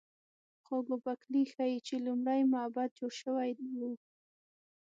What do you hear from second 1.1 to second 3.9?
لي ښيي چې لومړی معبد جوړ شوی و.